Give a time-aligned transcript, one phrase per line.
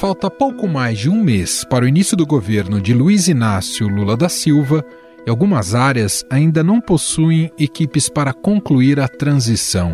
[0.00, 4.16] Falta pouco mais de um mês para o início do governo de Luiz Inácio Lula
[4.16, 4.82] da Silva
[5.26, 9.92] e algumas áreas ainda não possuem equipes para concluir a transição.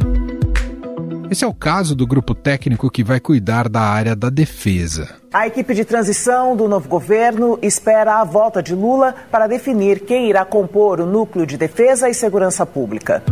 [1.28, 5.08] Esse é o caso do grupo técnico que vai cuidar da área da defesa.
[5.34, 10.28] A equipe de transição do novo governo espera a volta de Lula para definir quem
[10.28, 13.24] irá compor o núcleo de defesa e segurança pública.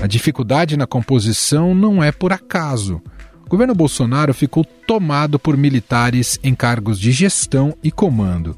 [0.00, 3.02] A dificuldade na composição não é por acaso.
[3.48, 8.54] O governo Bolsonaro ficou tomado por militares em cargos de gestão e comando,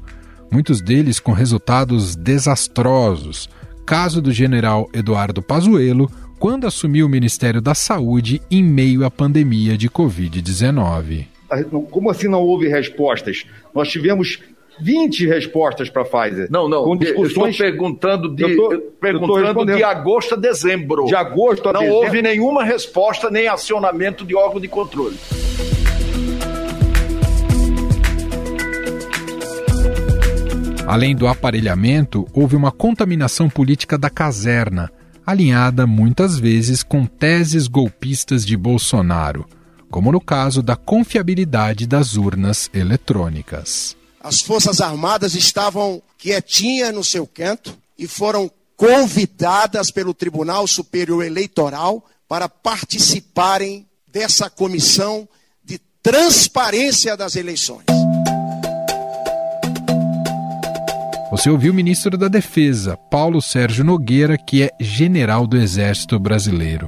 [0.51, 3.49] muitos deles com resultados desastrosos.
[3.85, 9.77] Caso do general Eduardo Pazuello, quando assumiu o Ministério da Saúde em meio à pandemia
[9.77, 11.25] de Covid-19.
[11.89, 13.45] Como assim não houve respostas?
[13.73, 14.41] Nós tivemos
[14.79, 16.47] 20 respostas para a Pfizer.
[16.49, 16.83] Não, não.
[16.83, 17.59] Com discussões...
[17.59, 21.05] Eu estou perguntando, de, eu tô, perguntando eu de agosto a dezembro.
[21.05, 21.99] De agosto a não dezembro.
[21.99, 25.17] Não houve nenhuma resposta nem acionamento de órgão de controle.
[30.87, 34.91] Além do aparelhamento, houve uma contaminação política da caserna,
[35.25, 39.45] alinhada muitas vezes com teses golpistas de Bolsonaro,
[39.89, 43.95] como no caso da confiabilidade das urnas eletrônicas.
[44.23, 52.05] As Forças Armadas estavam quietinhas no seu canto e foram convidadas pelo Tribunal Superior Eleitoral
[52.27, 55.27] para participarem dessa comissão
[55.63, 57.85] de transparência das eleições.
[61.31, 66.87] Você ouviu o ministro da Defesa, Paulo Sérgio Nogueira, que é general do Exército Brasileiro.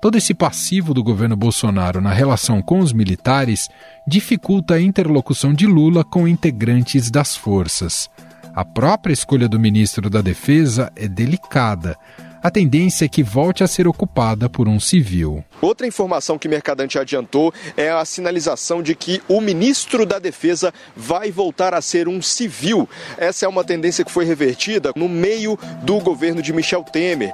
[0.00, 3.68] Todo esse passivo do governo Bolsonaro na relação com os militares
[4.06, 8.10] dificulta a interlocução de Lula com integrantes das forças.
[8.54, 11.96] A própria escolha do ministro da Defesa é delicada.
[12.42, 15.44] A tendência é que volte a ser ocupada por um civil.
[15.60, 21.32] Outra informação que Mercadante adiantou é a sinalização de que o ministro da Defesa vai
[21.32, 22.88] voltar a ser um civil.
[23.18, 27.32] Essa é uma tendência que foi revertida no meio do governo de Michel Temer.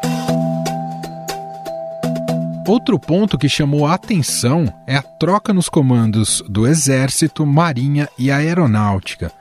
[2.67, 8.31] Outro ponto que chamou a atenção é a troca nos comandos do Exército, Marinha e
[8.31, 9.33] Aeronáutica.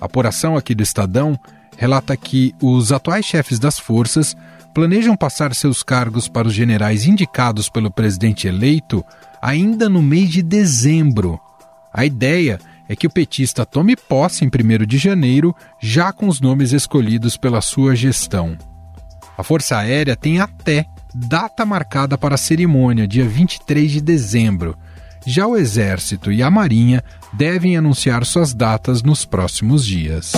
[0.00, 1.38] A apuração aqui do Estadão
[1.76, 4.34] relata que os atuais chefes das forças
[4.72, 9.04] planejam passar seus cargos para os generais indicados pelo presidente eleito
[9.40, 11.38] ainda no mês de dezembro.
[11.92, 12.58] A ideia
[12.88, 17.36] é que o petista tome posse em 1 de janeiro, já com os nomes escolhidos
[17.36, 18.56] pela sua gestão.
[19.36, 20.86] A Força Aérea tem até
[21.18, 24.76] data marcada para a cerimônia, dia 23 de dezembro.
[25.26, 30.32] Já o Exército e a Marinha devem anunciar suas datas nos próximos dias.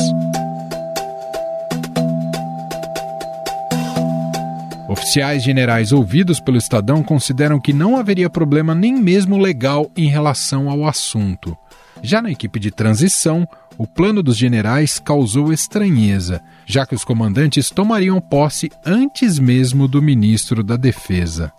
[4.89, 10.71] Oficiais generais ouvidos pelo Estadão consideram que não haveria problema nem mesmo legal em relação
[10.71, 11.57] ao assunto.
[12.01, 13.47] Já na equipe de transição,
[13.79, 20.03] o plano dos generais causou estranheza, já que os comandantes tomariam posse antes mesmo do
[20.03, 21.53] ministro da Defesa.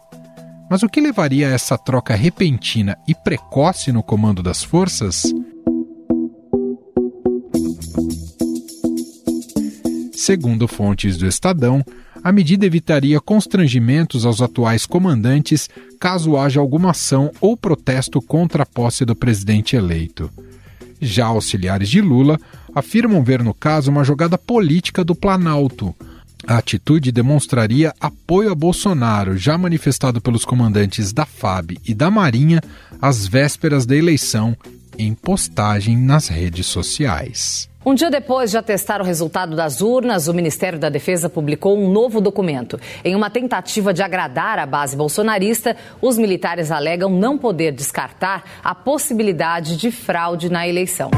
[0.69, 5.23] Mas o que levaria a essa troca repentina e precoce no comando das forças?
[10.11, 11.83] Segundo fontes do Estadão,
[12.21, 18.65] a medida evitaria constrangimentos aos atuais comandantes caso haja alguma ação ou protesto contra a
[18.65, 20.29] posse do presidente eleito.
[20.99, 22.39] Já auxiliares de Lula
[22.75, 25.95] afirmam ver no caso uma jogada política do Planalto.
[26.47, 32.61] A atitude demonstraria apoio a Bolsonaro, já manifestado pelos comandantes da FAB e da Marinha
[33.01, 34.55] às vésperas da eleição,
[34.97, 37.68] em postagem nas redes sociais.
[37.85, 41.89] Um dia depois de atestar o resultado das urnas, o Ministério da Defesa publicou um
[41.89, 42.77] novo documento.
[43.05, 48.75] Em uma tentativa de agradar a base bolsonarista, os militares alegam não poder descartar a
[48.75, 51.09] possibilidade de fraude na eleição.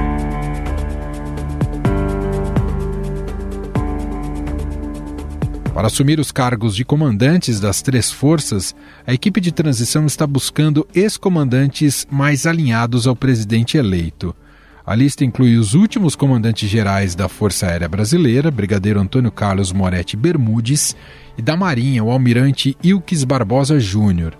[5.73, 8.75] Para assumir os cargos de comandantes das três forças,
[9.07, 14.35] a equipe de transição está buscando ex-comandantes mais alinhados ao presidente eleito.
[14.85, 20.17] A lista inclui os últimos comandantes gerais da Força Aérea Brasileira, Brigadeiro Antônio Carlos Moretti
[20.17, 20.95] Bermudes,
[21.37, 24.35] e da Marinha, o almirante Ilques Barbosa Júnior.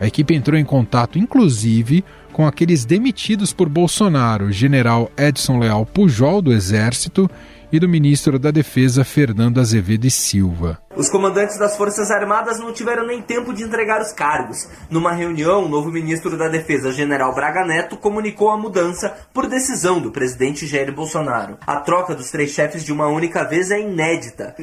[0.00, 6.42] A equipe entrou em contato, inclusive, com aqueles demitidos por Bolsonaro, general Edson Leal Pujol,
[6.42, 7.30] do Exército,
[7.70, 10.78] e do ministro da Defesa, Fernando Azevedo e Silva.
[10.96, 14.68] Os comandantes das Forças Armadas não tiveram nem tempo de entregar os cargos.
[14.90, 20.00] Numa reunião, o novo ministro da Defesa, general Braga Neto, comunicou a mudança por decisão
[20.00, 21.58] do presidente Jair Bolsonaro.
[21.66, 24.54] A troca dos três chefes de uma única vez é inédita.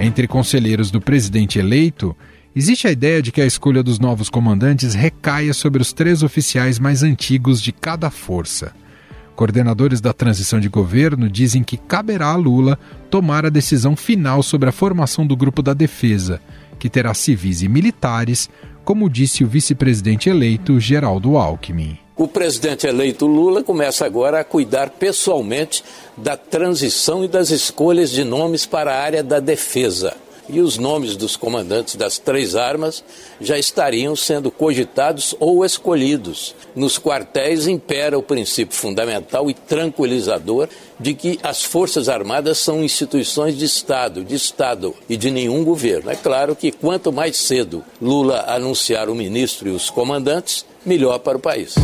[0.00, 2.16] Entre conselheiros do presidente eleito,
[2.58, 6.76] Existe a ideia de que a escolha dos novos comandantes recaia sobre os três oficiais
[6.76, 8.74] mais antigos de cada força.
[9.36, 12.76] Coordenadores da transição de governo dizem que caberá a Lula
[13.08, 16.40] tomar a decisão final sobre a formação do grupo da defesa,
[16.80, 18.50] que terá civis e militares,
[18.84, 21.96] como disse o vice-presidente eleito Geraldo Alckmin.
[22.16, 25.84] O presidente eleito Lula começa agora a cuidar pessoalmente
[26.16, 30.16] da transição e das escolhas de nomes para a área da defesa.
[30.48, 33.04] E os nomes dos comandantes das três armas
[33.40, 36.54] já estariam sendo cogitados ou escolhidos.
[36.74, 40.68] Nos quartéis impera o princípio fundamental e tranquilizador
[40.98, 46.10] de que as Forças Armadas são instituições de Estado, de Estado e de nenhum governo.
[46.10, 51.36] É claro que quanto mais cedo Lula anunciar o ministro e os comandantes, melhor para
[51.36, 51.74] o país.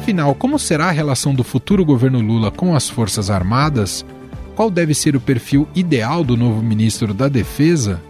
[0.00, 4.04] Afinal, como será a relação do futuro governo Lula com as Forças Armadas?
[4.56, 8.00] Qual deve ser o perfil ideal do novo ministro da Defesa?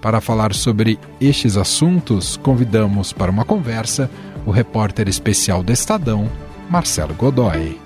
[0.00, 4.10] Para falar sobre estes assuntos, convidamos para uma conversa
[4.44, 6.28] o repórter especial do Estadão,
[6.68, 7.78] Marcelo Godoy.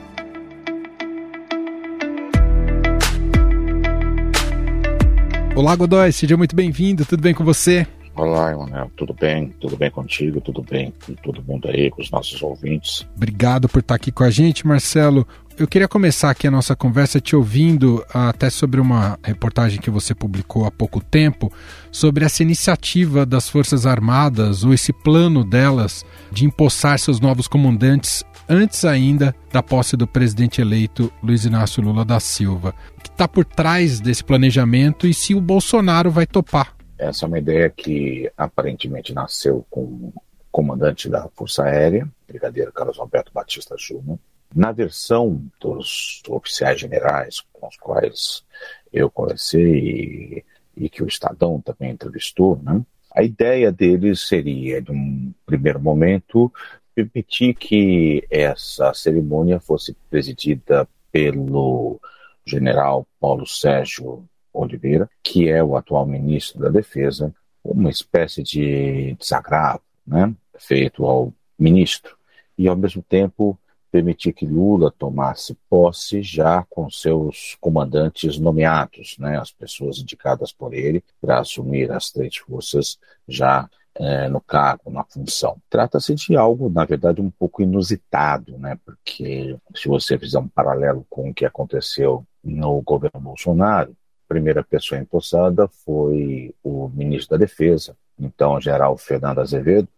[5.55, 7.87] Olá, Godoy, seja muito bem-vindo, tudo bem com você?
[8.17, 9.55] Olá, Emanuel, tudo bem?
[9.61, 10.41] Tudo bem contigo?
[10.41, 13.07] Tudo bem com todo mundo aí, com os nossos ouvintes?
[13.15, 15.27] Obrigado por estar aqui com a gente, Marcelo.
[15.59, 20.15] Eu queria começar aqui a nossa conversa te ouvindo até sobre uma reportagem que você
[20.15, 21.53] publicou há pouco tempo
[21.93, 26.03] sobre essa iniciativa das Forças Armadas ou esse plano delas
[26.33, 32.05] de empossar seus novos comandantes antes ainda da posse do presidente eleito Luiz Inácio Lula
[32.05, 32.75] da Silva.
[32.97, 36.76] O que está por trás desse planejamento e se o Bolsonaro vai topar?
[36.99, 40.15] Essa é uma ideia que aparentemente nasceu com o
[40.51, 44.19] comandante da Força Aérea, Brigadeiro Carlos Alberto Batista Júnior.
[44.55, 48.45] Na versão dos oficiais generais com os quais
[48.93, 50.45] eu conversei
[50.77, 52.83] e, e que o Estadão também entrevistou, né?
[53.17, 56.53] a ideia deles seria, de um primeiro momento,
[56.95, 61.99] permitir que essa cerimônia fosse presidida pelo
[62.45, 64.29] general Paulo Sérgio
[64.63, 71.33] Oliveira, que é o atual ministro da Defesa, uma espécie de desagravo né, feito ao
[71.59, 72.17] ministro,
[72.57, 73.59] e ao mesmo tempo
[73.91, 80.75] permitir que Lula tomasse posse já com seus comandantes nomeados, né, as pessoas indicadas por
[80.75, 83.69] ele para assumir as três forças já
[83.99, 85.57] é, no cargo, na função.
[85.71, 88.79] Trata-se de algo, na verdade, um pouco inusitado, né?
[88.85, 93.97] Porque se você fizer um paralelo com o que aconteceu no governo Bolsonaro,
[94.29, 99.89] primeira pessoa empossada foi o ministro da Defesa, então general Fernando Azevedo.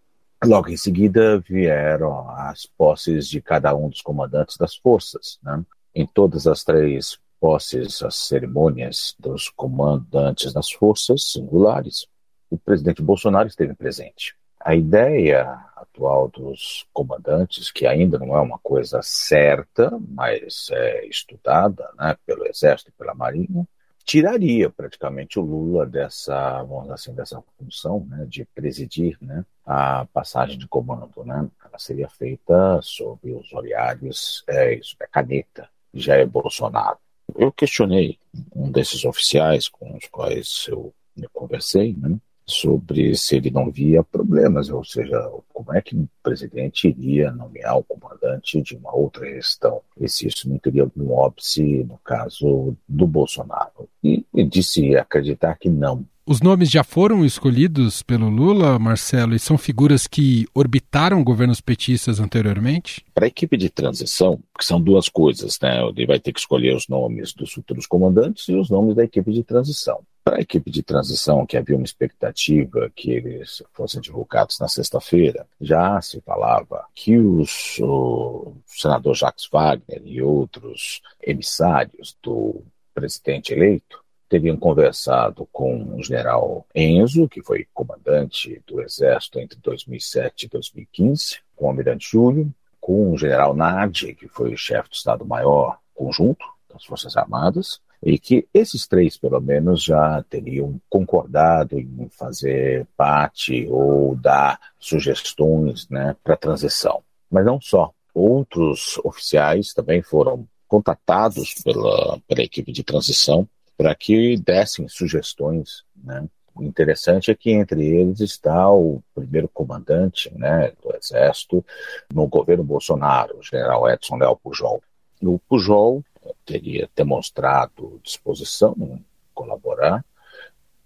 [0.44, 5.38] Logo em seguida vieram as posses de cada um dos comandantes das forças.
[5.42, 5.64] Né?
[5.94, 12.06] Em todas as três posses, as cerimônias dos comandantes das forças singulares,
[12.50, 14.36] o presidente Bolsonaro esteve presente.
[14.60, 21.88] A ideia atual dos comandantes, que ainda não é uma coisa certa, mas é estudada
[21.98, 23.66] né, pelo Exército e pela Marinha,
[24.08, 30.58] tiraria praticamente o Lula dessa, vamos assim, dessa função né, de presidir né, a passagem
[30.58, 31.22] de comando.
[31.26, 31.46] Né?
[31.62, 36.96] Ela seria feita sob os olhares, é, sob a caneta de Jair Bolsonaro.
[37.36, 38.18] Eu questionei
[38.56, 42.16] um desses oficiais com os quais eu, eu conversei, né,
[42.48, 45.20] sobre se ele não via problemas, ou seja,
[45.52, 50.26] como é que um presidente iria nomear o comandante de uma outra gestão, e se
[50.26, 53.88] isso não teria algum óbice no caso do Bolsonaro.
[54.02, 56.04] E, e disse acreditar que não.
[56.26, 62.20] Os nomes já foram escolhidos pelo Lula, Marcelo, e são figuras que orbitaram governos petistas
[62.20, 63.02] anteriormente?
[63.14, 65.82] Para a equipe de transição, que são duas coisas, né?
[65.88, 69.32] Ele vai ter que escolher os nomes dos futuros comandantes e os nomes da equipe
[69.32, 70.00] de transição.
[70.28, 75.46] Para a equipe de transição, que havia uma expectativa que eles fossem divulgados na sexta-feira,
[75.58, 84.04] já se falava que os, o senador Jacques Wagner e outros emissários do presidente eleito
[84.28, 91.38] teriam conversado com o general Enzo, que foi comandante do Exército entre 2007 e 2015,
[91.56, 96.44] com o almirante Júlio, com o general Nadi, que foi o chefe do Estado-Maior Conjunto
[96.70, 103.66] das Forças Armadas, e que esses três, pelo menos, já teriam concordado em fazer parte
[103.68, 107.02] ou dar sugestões né, para a transição.
[107.30, 107.92] Mas não só.
[108.14, 115.84] Outros oficiais também foram contatados pela, pela equipe de transição para que dessem sugestões.
[115.96, 116.24] Né?
[116.54, 121.64] O interessante é que entre eles está o primeiro comandante né, do Exército
[122.12, 124.82] no governo Bolsonaro, o general Edson Léo Pujol.
[125.22, 126.02] O Pujol
[126.48, 130.02] teria demonstrado disposição em colaborar,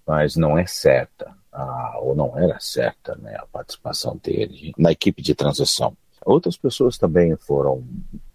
[0.04, 5.23] mas não é certa, a, ou não era certa, né, a participação dele na equipe
[5.23, 5.97] de transição.
[6.25, 7.85] Outras pessoas também foram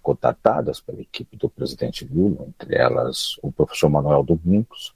[0.02, 4.96] contatadas pela equipe do presidente Lula, entre elas o professor Manuel Domingos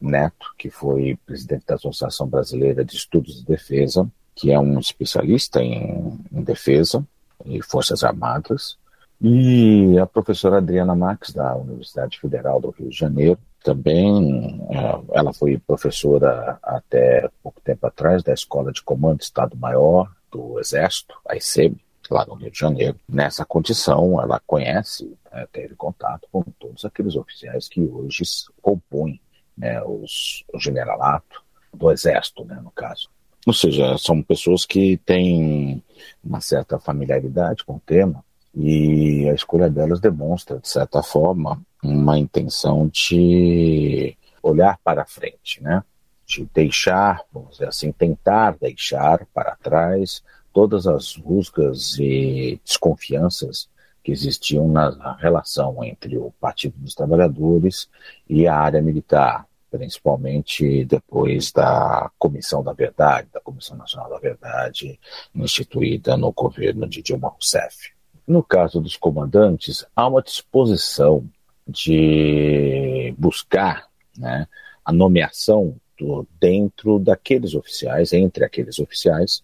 [0.00, 5.60] Neto, que foi presidente da Associação Brasileira de Estudos de Defesa, que é um especialista
[5.60, 7.04] em, em defesa
[7.44, 8.76] e Forças Armadas,
[9.24, 15.32] e a professora Adriana Max, da Universidade Federal do Rio de Janeiro, também é, ela
[15.32, 21.76] foi professora até pouco tempo atrás da Escola de Comando Estado-Maior do Exército, a ICEB,
[22.10, 22.98] lá no Rio de Janeiro.
[23.08, 28.24] Nessa condição, ela conhece, né, teve contato com todos aqueles oficiais que hoje
[28.60, 29.20] compõem
[29.56, 33.08] né, os, o generalato do Exército, né, no caso.
[33.46, 35.80] Ou seja, são pessoas que têm
[36.24, 38.24] uma certa familiaridade com o tema
[38.54, 45.82] e a escolha delas demonstra, de certa forma, uma intenção de olhar para frente, né?
[46.26, 53.68] de deixar, vamos dizer assim, tentar deixar para trás todas as rusgas e desconfianças
[54.02, 57.88] que existiam na relação entre o Partido dos Trabalhadores
[58.28, 64.98] e a área militar, principalmente depois da Comissão da Verdade, da Comissão Nacional da Verdade,
[65.34, 67.91] instituída no governo de Dilma Rousseff.
[68.26, 71.24] No caso dos comandantes, há uma disposição
[71.66, 73.86] de buscar
[74.16, 74.46] né,
[74.84, 79.42] a nomeação do, dentro daqueles oficiais, entre aqueles oficiais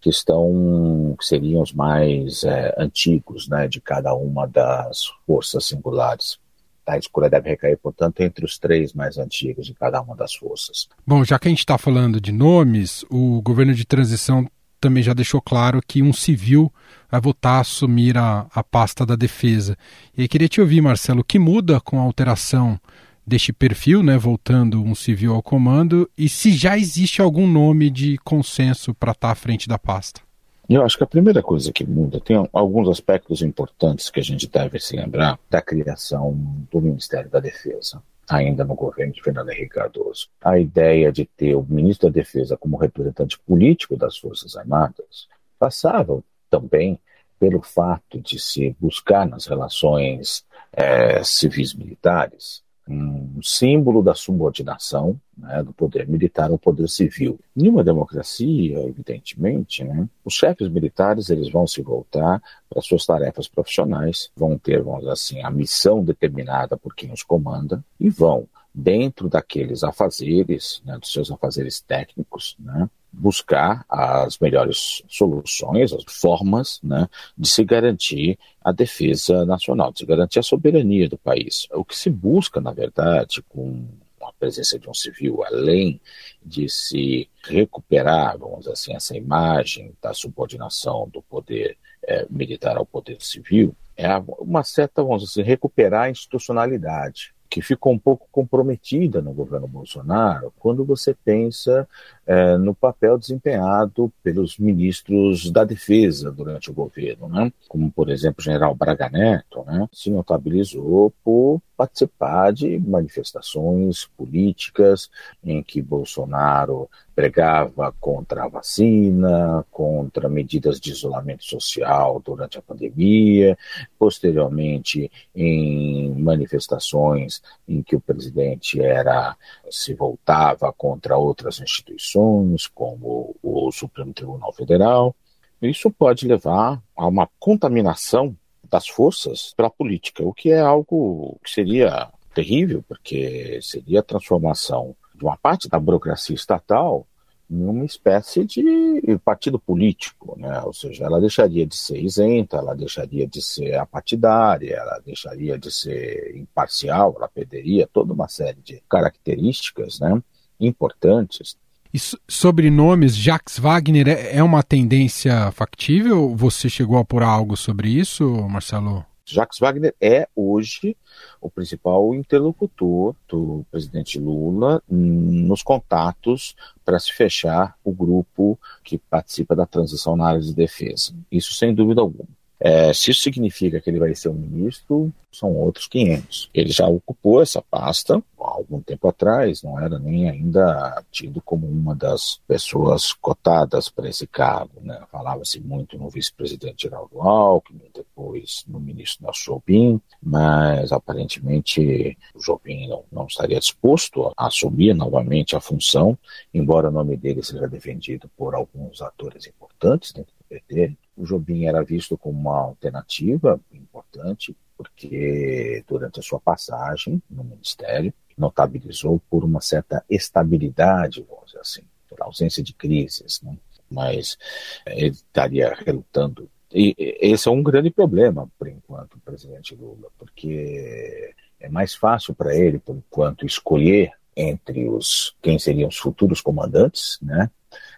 [0.00, 6.38] que estão que seriam os mais é, antigos né, de cada uma das forças singulares.
[6.86, 10.88] A escolha deve recair, portanto, entre os três mais antigos de cada uma das forças.
[11.06, 14.48] Bom, já que a gente está falando de nomes, o governo de transição
[14.80, 16.72] também já deixou claro que um civil
[17.10, 19.76] vai votar a assumir a, a pasta da defesa.
[20.16, 22.78] E aí queria te ouvir, Marcelo, o que muda com a alteração
[23.26, 28.16] deste perfil, né, voltando um civil ao comando, e se já existe algum nome de
[28.18, 30.20] consenso para estar tá à frente da pasta?
[30.68, 34.46] Eu acho que a primeira coisa que muda, tem alguns aspectos importantes que a gente
[34.46, 36.32] deve se lembrar da criação
[36.70, 40.28] do Ministério da Defesa ainda no governo de Fernando Henrique Cardoso.
[40.42, 46.22] A ideia de ter o ministro da Defesa como representante político das Forças Armadas passava
[46.50, 47.00] também
[47.38, 55.62] pelo fato de se buscar nas relações é, civis militares um símbolo da subordinação né,
[55.62, 57.38] do poder militar ao poder civil.
[57.56, 63.46] Em uma democracia, evidentemente, né, os chefes militares eles vão se voltar para suas tarefas
[63.46, 68.48] profissionais, vão ter, vamos dizer assim, a missão determinada por quem os comanda e vão
[68.74, 76.80] dentro daqueles afazeres, né, dos seus afazeres técnicos, né, buscar as melhores soluções, as formas
[76.82, 81.66] né, de se garantir a defesa nacional, de se garantir a soberania do país.
[81.72, 83.86] O que se busca, na verdade, com
[84.20, 86.00] a presença de um civil, além
[86.44, 92.86] de se recuperar, vamos dizer assim, essa imagem da subordinação do poder é, militar ao
[92.86, 98.28] poder civil, é uma certa, vamos dizer assim, recuperar a institucionalidade que ficou um pouco
[98.30, 101.88] comprometida no governo Bolsonaro quando você pensa
[102.26, 107.52] é, no papel desempenhado pelos ministros da defesa durante o governo, né?
[107.68, 109.88] como por exemplo o general Braga Neto, né?
[109.92, 115.08] se notabilizou por participar de manifestações políticas
[115.42, 123.58] em que Bolsonaro pregava contra a vacina, contra medidas de isolamento social durante a pandemia,
[123.98, 129.36] posteriormente em manifestações em que o presidente era
[129.68, 135.12] se voltava contra outras instituições, como o Supremo Tribunal Federal.
[135.60, 138.36] Isso pode levar a uma contaminação
[138.70, 144.04] das forças para a política, o que é algo que seria terrível, porque seria a
[144.04, 144.94] transformação
[145.24, 147.06] uma parte da burocracia estatal
[147.48, 150.60] numa espécie de partido político, né?
[150.60, 155.70] ou seja, ela deixaria de ser isenta, ela deixaria de ser apartidária, ela deixaria de
[155.70, 160.20] ser imparcial, ela perderia toda uma série de características né,
[160.60, 161.56] importantes.
[161.92, 161.98] E
[162.28, 166.36] sobre nomes, Jacques Wagner é, é uma tendência factível?
[166.36, 169.06] Você chegou a apurar algo sobre isso, Marcelo?
[169.30, 170.96] Jacques Wagner é hoje
[171.40, 179.54] o principal interlocutor do presidente Lula nos contatos para se fechar o grupo que participa
[179.54, 181.14] da transição na área de defesa.
[181.30, 182.37] Isso sem dúvida alguma.
[182.60, 186.50] É, se isso significa que ele vai ser um ministro, são outros 500.
[186.52, 191.66] Ele já ocupou essa pasta há algum tempo atrás, não era nem ainda tido como
[191.66, 194.80] uma das pessoas cotadas para esse cargo.
[194.80, 195.00] Né?
[195.10, 202.88] Falava-se muito no vice-presidente Geraldo Alckmin, depois no ministro Nelson Jobim, mas aparentemente o Jobim
[202.88, 206.18] não, não estaria disposto a assumir novamente a função,
[206.52, 210.96] embora o nome dele seja defendido por alguns atores importantes dentro do PT.
[211.18, 218.14] O Jobim era visto como uma alternativa importante, porque durante a sua passagem no Ministério,
[218.36, 223.56] notabilizou por uma certa estabilidade, vamos dizer assim, por ausência de crises, né?
[223.90, 224.38] mas
[224.86, 226.48] ele estaria relutando.
[226.72, 232.32] E esse é um grande problema, por enquanto, o presidente Lula, porque é mais fácil
[232.34, 237.50] para ele, por enquanto, escolher entre os quem seriam os futuros comandantes, né,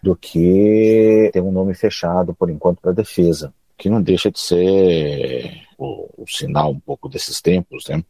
[0.03, 5.61] do que ter um nome fechado, por enquanto, para defesa, que não deixa de ser
[5.77, 8.03] o, o, sinal um pouco desses tempos, né?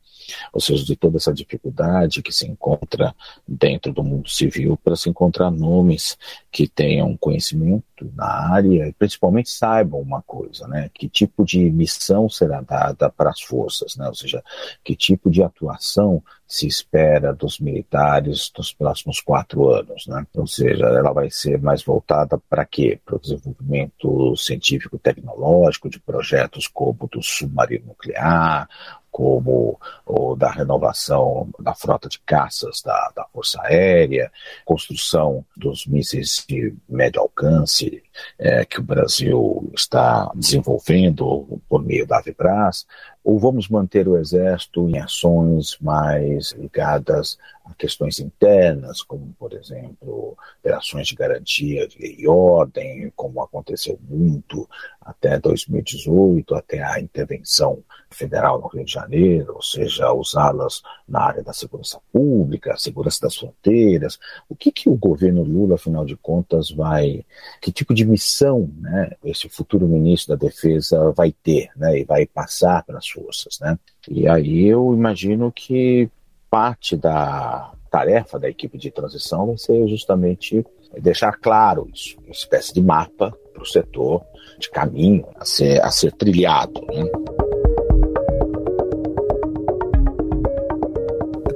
[0.51, 3.15] ou seja, de toda essa dificuldade que se encontra
[3.47, 6.17] dentro do mundo civil para se encontrar nomes
[6.51, 7.85] que tenham conhecimento
[8.15, 10.89] na área principalmente saibam uma coisa, né?
[10.93, 14.07] Que tipo de missão será dada para as forças, né?
[14.07, 14.43] Ou seja,
[14.83, 20.25] que tipo de atuação se espera dos militares nos próximos quatro anos, né?
[20.35, 22.99] Ou seja, ela vai ser mais voltada para quê?
[23.05, 28.67] Para o desenvolvimento científico-tecnológico de projetos como do submarino nuclear,
[29.11, 34.31] como o da renovação da frota de caças da, da Força Aérea,
[34.65, 38.01] construção dos mísseis de médio alcance
[38.39, 42.85] é, que o Brasil está desenvolvendo por meio da Avibras,
[43.23, 50.35] ou vamos manter o Exército em ações mais ligadas a questões internas, como, por exemplo,
[50.59, 54.67] operações de garantia de ordem, como aconteceu muito
[54.99, 61.43] até 2018, até a intervenção federal no Rio de Janeiro, ou seja, usá-las na área
[61.43, 64.19] da segurança pública, segurança das fronteiras.
[64.49, 67.25] O que, que o governo Lula, afinal de contas, vai,
[67.61, 72.25] que tipo de missão né, esse futuro ministro da Defesa vai ter né, e vai
[72.25, 73.59] passar para as forças?
[73.59, 73.77] Né?
[74.09, 76.09] E aí eu imagino que
[76.51, 80.65] parte da tarefa da equipe de transição vai ser justamente
[80.99, 84.21] deixar claro isso, uma espécie de mapa para o setor,
[84.59, 86.81] de caminho a ser, a ser trilhado.
[86.87, 87.03] Né?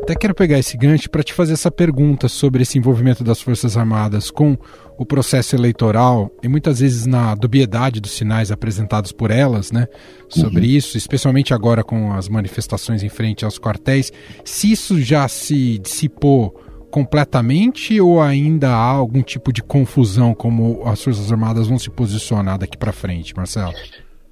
[0.06, 3.76] Até quero pegar esse gancho para te fazer essa pergunta sobre esse envolvimento das Forças
[3.76, 4.56] Armadas com
[5.00, 9.88] o processo eleitoral e muitas vezes na dubiedade dos sinais apresentados por elas, né,
[10.30, 10.74] sobre uhum.
[10.74, 14.14] isso, especialmente agora com as manifestações em frente aos quartéis,
[14.44, 16.52] se isso já se dissipou
[16.92, 22.60] completamente ou ainda há algum tipo de confusão como as Forças Armadas vão se posicionar
[22.60, 23.74] daqui para frente, Marcelo?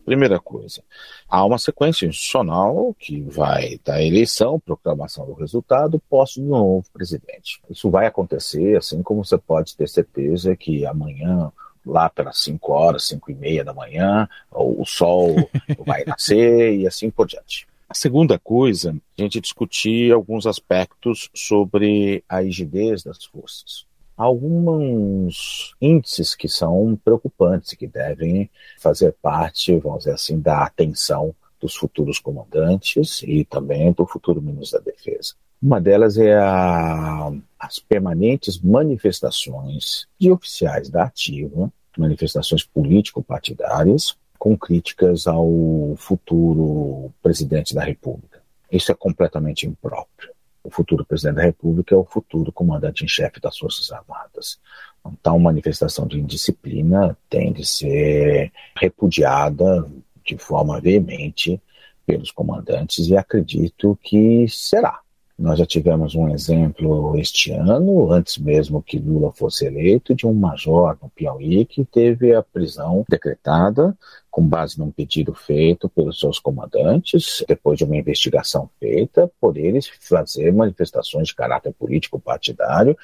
[0.05, 0.83] Primeira coisa,
[1.29, 7.61] há uma sequência institucional que vai da eleição, proclamação do resultado, posse do novo presidente.
[7.69, 11.51] Isso vai acontecer, assim como você pode ter certeza que amanhã,
[11.85, 15.35] lá pelas 5 horas, 5 e meia da manhã, o sol
[15.85, 17.65] vai nascer e assim por diante.
[17.87, 23.85] A segunda coisa, a gente discutir alguns aspectos sobre a rigidez das forças
[24.15, 28.49] alguns índices que são preocupantes, que devem
[28.79, 34.79] fazer parte, vamos dizer assim, da atenção dos futuros comandantes e também do futuro ministro
[34.79, 35.33] da Defesa.
[35.61, 45.25] Uma delas é a, as permanentes manifestações de oficiais da ativa, manifestações político-partidárias, com críticas
[45.25, 48.41] ao futuro presidente da República.
[48.69, 50.32] Isso é completamente impróprio
[50.63, 54.59] o futuro presidente da República é o futuro comandante em chefe das Forças Armadas.
[55.05, 59.85] Então, manifestação de indisciplina tem de ser repudiada
[60.25, 61.61] de forma veemente
[62.05, 65.01] pelos comandantes e acredito que será.
[65.37, 70.33] Nós já tivemos um exemplo este ano, antes mesmo que Lula fosse eleito, de um
[70.33, 73.97] major no Piauí que teve a prisão decretada
[74.29, 79.87] com base num pedido feito pelos seus comandantes, depois de uma investigação feita por eles
[79.99, 82.95] fazer manifestações de caráter político partidário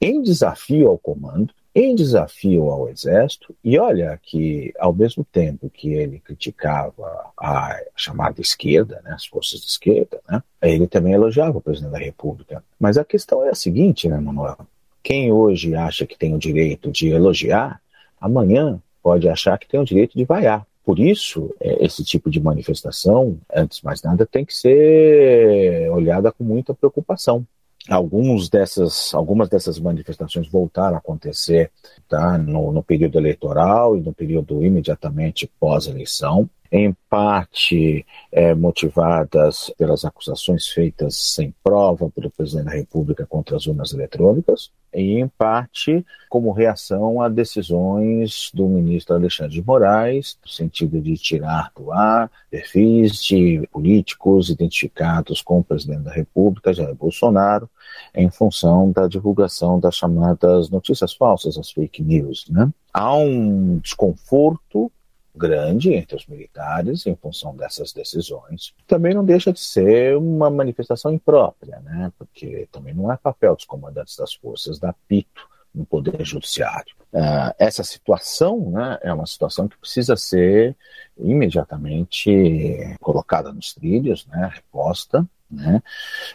[0.00, 5.92] em desafio ao comando em desafio ao exército, e olha que, ao mesmo tempo que
[5.92, 11.60] ele criticava a chamada esquerda, né, as forças de esquerda, né, ele também elogiava o
[11.60, 12.64] presidente da República.
[12.80, 14.56] Mas a questão é a seguinte, né, Manuel?
[15.02, 17.78] Quem hoje acha que tem o direito de elogiar,
[18.18, 20.66] amanhã pode achar que tem o direito de vaiar.
[20.82, 26.32] Por isso, é, esse tipo de manifestação, antes de mais nada, tem que ser olhada
[26.32, 27.46] com muita preocupação
[27.88, 31.70] alguns dessas, algumas dessas manifestações voltaram a acontecer
[32.08, 36.48] tá, no, no período eleitoral e no período imediatamente pós-eleição.
[36.70, 43.66] em parte é, motivadas pelas acusações feitas sem prova pelo presidente da República contra as
[43.66, 50.50] urnas eletrônicas, e em parte como reação a decisões do ministro Alexandre de Moraes, no
[50.50, 56.94] sentido de tirar do ar perfis de políticos identificados com o presidente da República, Jair
[56.94, 57.68] Bolsonaro,
[58.16, 62.46] em função da divulgação das chamadas notícias falsas, as fake news.
[62.48, 62.68] Né?
[62.92, 64.90] Há um desconforto
[65.34, 68.72] grande entre os militares em função dessas decisões.
[68.86, 72.10] Também não deixa de ser uma manifestação imprópria, né?
[72.18, 76.96] porque também não é papel dos comandantes das forças dar pito no Poder Judiciário.
[77.12, 80.74] Uh, essa situação né, é uma situação que precisa ser
[81.18, 85.26] imediatamente colocada nos trilhos, né, reposta.
[85.50, 85.82] Né?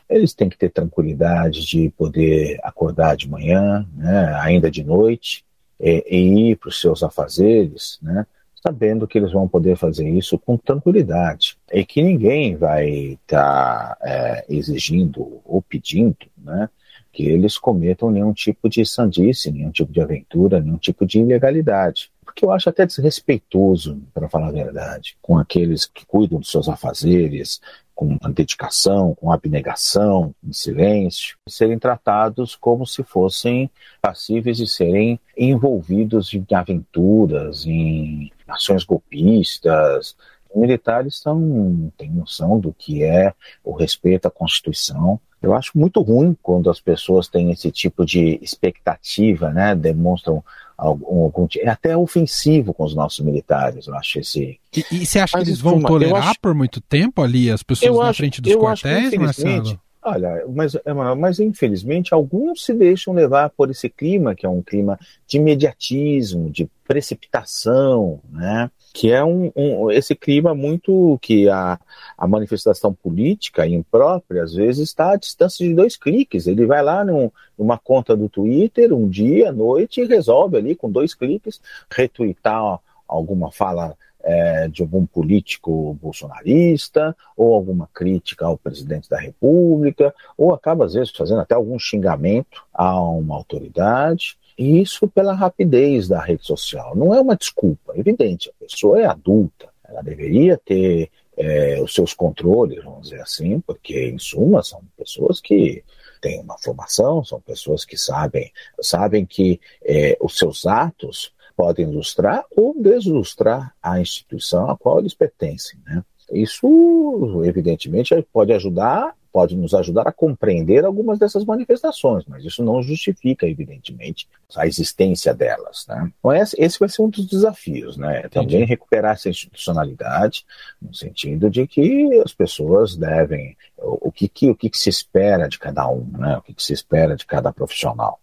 [0.09, 5.43] Eles têm que ter tranquilidade de poder acordar de manhã, né, ainda de noite,
[5.79, 8.25] e, e ir para os seus afazeres, né?
[8.63, 13.97] sabendo que eles vão poder fazer isso com tranquilidade e que ninguém vai estar tá,
[14.03, 16.69] é, exigindo ou pedindo né,
[17.11, 22.11] que eles cometam nenhum tipo de sandice, nenhum tipo de aventura, nenhum tipo de ilegalidade.
[22.23, 26.69] Porque eu acho até desrespeitoso, para falar a verdade, com aqueles que cuidam dos seus
[26.69, 27.59] afazeres,
[28.01, 33.69] com dedicação, com abnegação, em silêncio, serem tratados como se fossem
[34.01, 40.15] passíveis de serem envolvidos em aventuras, em ações golpistas.
[40.55, 45.19] Militares são, têm noção do que é o respeito à Constituição.
[45.39, 49.75] Eu acho muito ruim quando as pessoas têm esse tipo de expectativa, né?
[49.75, 50.43] Demonstram
[50.81, 54.59] algum, algum é até ofensivo com os nossos militares, eu acho esse.
[54.75, 56.39] E, e você acha Mas, que eles vão tolerar acho...
[56.41, 59.79] por muito tempo ali as pessoas na acho, frente dos quartéis, Marcelo?
[60.03, 60.75] Olha, mas,
[61.17, 66.49] mas infelizmente alguns se deixam levar por esse clima, que é um clima de imediatismo,
[66.49, 68.71] de precipitação, né?
[68.93, 71.79] que é um, um, esse clima muito que a,
[72.17, 76.47] a manifestação política imprópria às vezes está à distância de dois cliques.
[76.47, 80.75] Ele vai lá num, numa conta do Twitter um dia, à noite e resolve ali
[80.75, 88.57] com dois cliques retweetar alguma fala é, de algum político bolsonarista, ou alguma crítica ao
[88.57, 94.37] presidente da República, ou acaba, às vezes, fazendo até algum xingamento a uma autoridade.
[94.57, 96.95] E isso pela rapidez da rede social.
[96.95, 101.93] Não é uma desculpa, é evidente, a pessoa é adulta, ela deveria ter é, os
[101.93, 105.83] seus controles, vamos dizer assim, porque, em suma, são pessoas que
[106.21, 112.45] têm uma formação, são pessoas que sabem, sabem que é, os seus atos podem ilustrar
[112.55, 115.79] ou deslustrar a instituição a qual eles pertencem.
[115.85, 116.03] Né?
[116.31, 122.81] Isso, evidentemente, pode ajudar, pode nos ajudar a compreender algumas dessas manifestações, mas isso não
[122.81, 125.85] justifica, evidentemente, a existência delas.
[125.87, 126.11] Né?
[126.19, 128.27] Então, esse vai ser um dos desafios, né?
[128.29, 130.45] Também recuperar essa institucionalidade,
[130.81, 133.55] no sentido de que as pessoas devem.
[133.77, 136.37] O que, que o que, que se espera de cada um, né?
[136.37, 138.19] o que, que se espera de cada profissional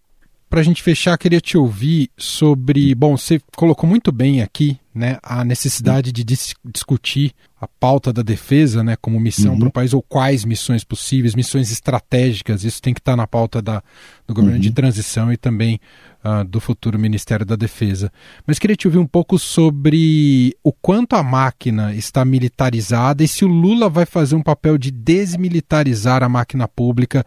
[0.49, 2.95] para a gente fechar, queria te ouvir sobre.
[2.95, 8.23] Bom, você colocou muito bem aqui né, a necessidade de dis discutir a pauta da
[8.23, 9.59] defesa né, como missão uhum.
[9.59, 12.65] para o país, ou quais missões possíveis, missões estratégicas.
[12.65, 13.83] Isso tem que estar tá na pauta da,
[14.27, 14.61] do governo uhum.
[14.61, 15.81] de transição e também
[16.25, 18.13] uh, do futuro Ministério da Defesa.
[18.47, 23.45] Mas queria te ouvir um pouco sobre o quanto a máquina está militarizada e se
[23.45, 27.25] o Lula vai fazer um papel de desmilitarizar a máquina pública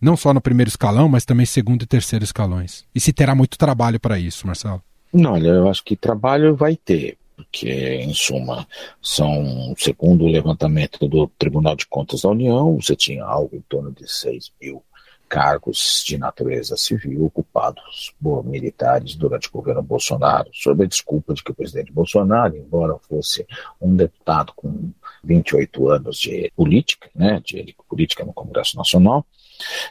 [0.00, 2.84] não só no primeiro escalão, mas também segundo e terceiro escalões.
[2.94, 4.82] E se terá muito trabalho para isso, Marcelo?
[5.12, 8.66] Não, olha, eu acho que trabalho vai ter, porque, em suma,
[9.02, 13.90] são, segundo o levantamento do Tribunal de Contas da União, você tinha algo em torno
[13.90, 14.82] de 6 mil
[15.30, 21.44] cargos de natureza civil ocupados por militares durante o governo Bolsonaro, sob a desculpa de
[21.44, 23.46] que o presidente Bolsonaro, embora fosse
[23.80, 24.90] um deputado com
[25.22, 29.24] 28 anos de política, né, de política no Congresso Nacional,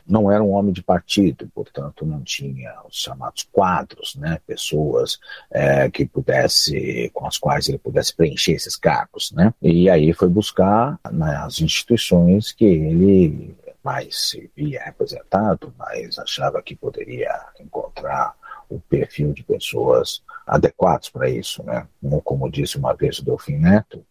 [0.08, 5.20] não era um homem de partido, portanto não tinha os chamados quadros, né, pessoas
[5.52, 10.30] é, que pudesse, com as quais ele pudesse preencher esses cargos, né, e aí foi
[10.30, 18.36] buscar nas instituições que ele mais se via representado, mas achava que poderia encontrar
[18.70, 21.88] o perfil de pessoas adequados para isso, né?
[22.24, 24.04] Como disse uma vez o Delfim Neto,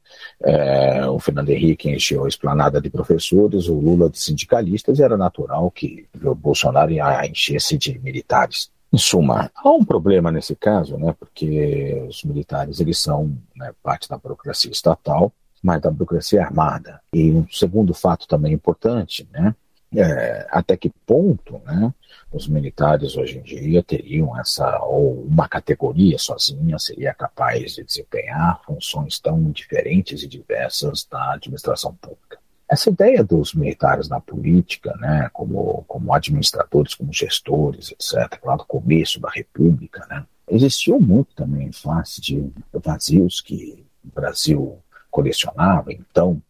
[0.42, 5.16] é, o Fernando Henrique encheu a esplanada de professores, o Lula de sindicalistas, e era
[5.16, 8.70] natural que o Bolsonaro ia encher-se de militares.
[8.90, 11.14] Em suma, há um problema nesse caso, né?
[11.18, 15.31] Porque os militares eles são né, parte da burocracia estatal,
[15.62, 17.01] mas da burocracia armada.
[17.12, 19.55] E um segundo fato também importante, né?
[19.94, 21.92] É, até que ponto né,
[22.31, 28.61] os militares hoje em dia teriam essa, ou uma categoria sozinha seria capaz de desempenhar
[28.66, 32.38] funções tão diferentes e diversas da administração pública.
[32.70, 38.66] Essa ideia dos militares na política, né, como, como administradores, como gestores, etc., lá do
[38.66, 44.79] começo da República, né, existiu muito também em face de vazios que o Brasil
[45.11, 46.42] colecionava, então,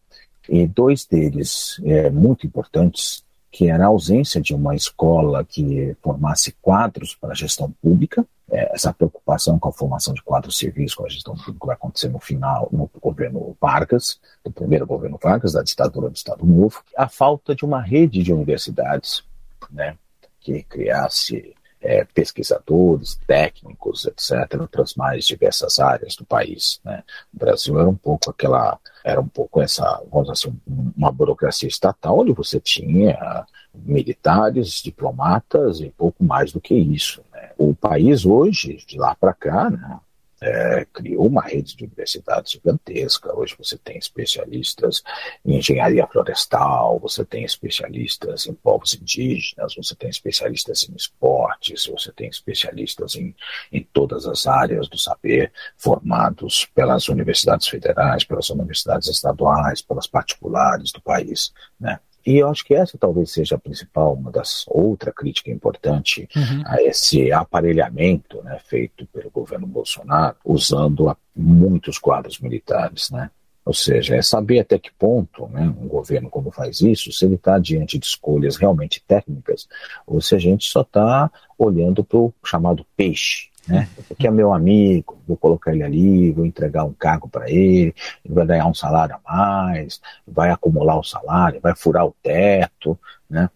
[0.49, 6.51] e dois deles é, muito importantes que era a ausência de uma escola que formasse
[6.61, 11.05] quadros para a gestão pública, é, essa preocupação com a formação de quadros civis com
[11.05, 15.61] a gestão pública vai acontecer no final, no governo Vargas, do primeiro governo Vargas, da
[15.61, 19.23] ditadura do Estado Novo, a falta de uma rede de universidades,
[19.69, 19.95] né,
[20.39, 26.79] que criasse é, pesquisadores, técnicos, etc., para as mais diversas áreas do país.
[26.83, 27.03] Né?
[27.33, 30.59] O Brasil era um pouco aquela, era um pouco essa, vamos dizer assim,
[30.97, 37.23] uma burocracia estatal onde você tinha militares, diplomatas e pouco mais do que isso.
[37.31, 37.51] Né?
[37.57, 39.99] O país hoje, de lá para cá, né,
[40.41, 43.37] é, criou uma rede de universidades gigantesca.
[43.37, 45.03] Hoje você tem especialistas
[45.45, 52.11] em engenharia florestal, você tem especialistas em povos indígenas, você tem especialistas em esportes, você
[52.11, 53.35] tem especialistas em,
[53.71, 60.91] em todas as áreas do saber, formados pelas universidades federais, pelas universidades estaduais, pelas particulares
[60.91, 61.53] do país.
[61.79, 61.99] Né?
[62.29, 66.61] E eu acho que essa talvez seja a principal, uma das outra crítica importante uhum.
[66.63, 73.31] a esse aparelhamento né, feito pelo governo Bolsonaro, usando muitos quadros militares, né?
[73.65, 77.33] Ou seja, é saber até que ponto né, um governo, quando faz isso, se ele
[77.33, 79.67] está diante de escolhas realmente técnicas,
[80.05, 83.87] ou se a gente só está olhando para o chamado peixe, né?
[84.07, 87.93] Porque é meu amigo, vou colocar ele ali, vou entregar um cargo para ele,
[88.25, 92.99] ele vai ganhar um salário a mais, vai acumular o salário, vai furar o teto,
[93.29, 93.49] né?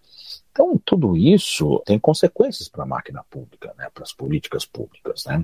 [0.54, 5.26] Então, tudo isso tem consequências para a máquina pública, né, para as políticas públicas.
[5.26, 5.43] Né?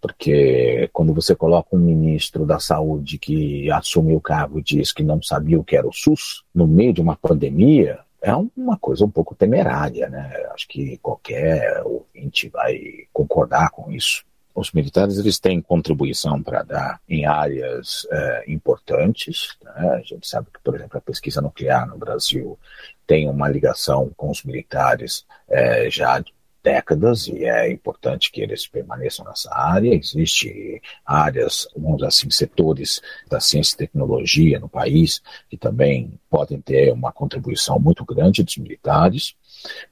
[0.00, 5.04] Porque quando você coloca um ministro da saúde que assumiu o cargo e diz que
[5.04, 9.04] não sabia o que era o SUS, no meio de uma pandemia, é uma coisa
[9.04, 10.30] um pouco temerária, né?
[10.52, 14.24] Acho que qualquer ouvinte vai concordar com isso.
[14.54, 19.56] Os militares eles têm contribuição para dar em áreas é, importantes.
[19.62, 19.90] Né?
[19.90, 22.58] A gente sabe que, por exemplo, a pesquisa nuclear no Brasil
[23.06, 26.22] tem uma ligação com os militares é, já
[26.62, 29.94] décadas e é importante que eles permaneçam nessa área.
[29.94, 36.92] Existem áreas, vamos assim, setores da ciência e tecnologia no país que também podem ter
[36.92, 39.34] uma contribuição muito grande dos militares,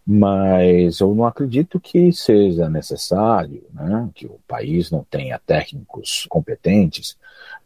[0.07, 7.16] mas eu não acredito que seja necessário né, que o país não tenha técnicos competentes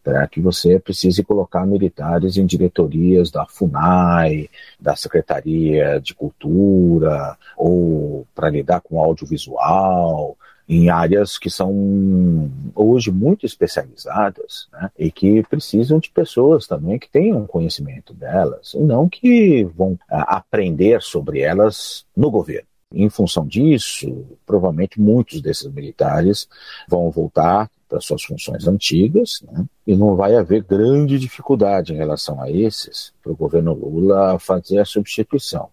[0.02, 8.26] para que você precise colocar militares em diretorias da FUNAI, da Secretaria de Cultura, ou
[8.34, 10.36] para lidar com audiovisual,
[10.68, 17.10] em áreas que são hoje muito especializadas né, e que precisam de pessoas também que
[17.10, 22.66] tenham conhecimento delas e não que vão a, aprender sobre elas no governo.
[22.94, 26.46] Em função disso, provavelmente muitos desses militares
[26.86, 29.64] vão voltar para suas funções antigas, né?
[29.86, 34.78] e não vai haver grande dificuldade em relação a esses para o governo Lula fazer
[34.78, 35.68] a substituição.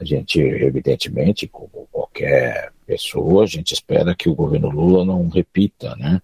[0.00, 5.94] A gente, evidentemente, como qualquer pessoa, a gente espera que o governo Lula não repita,
[5.96, 6.20] né,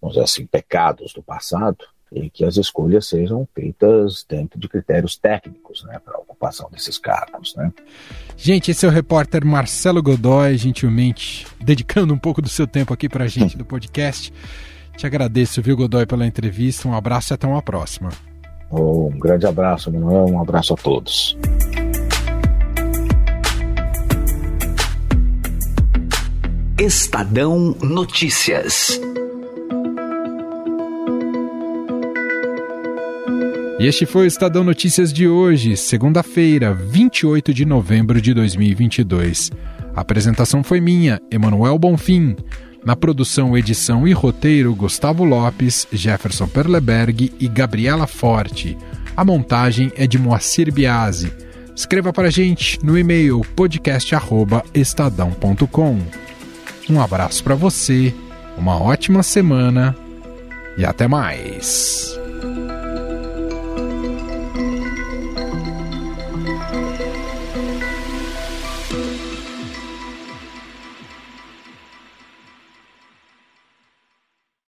[0.00, 1.78] vamos dizer assim, pecados do passado
[2.10, 6.98] e que as escolhas sejam feitas dentro de critérios técnicos, né, para a ocupação desses
[6.98, 7.72] cargos, né.
[8.36, 13.08] Gente, esse é o repórter Marcelo Godoy, gentilmente dedicando um pouco do seu tempo aqui
[13.08, 14.32] para a gente do podcast.
[14.96, 16.88] Te agradeço, viu, Godoy, pela entrevista.
[16.88, 18.10] Um abraço e até uma próxima.
[18.70, 20.26] Um grande abraço, Manuel.
[20.26, 21.36] Um abraço a todos.
[26.78, 29.00] Estadão Notícias.
[33.80, 39.50] E este foi o Estadão Notícias de hoje, segunda-feira, 28 de novembro de 2022.
[39.92, 42.36] A apresentação foi minha, Emanuel Bonfim.
[42.84, 48.78] Na produção, edição e roteiro, Gustavo Lopes, Jefferson Perleberg e Gabriela Forte.
[49.16, 51.32] A montagem é de Moacir Biasi.
[51.74, 56.27] Escreva para a gente no e-mail podcast@estadão.com.
[56.90, 58.14] Um abraço para você,
[58.56, 59.94] uma ótima semana
[60.76, 62.18] e até mais.